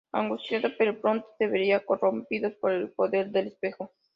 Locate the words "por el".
2.55-2.89